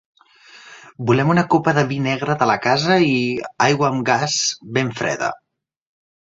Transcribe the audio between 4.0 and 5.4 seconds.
gas ben freda.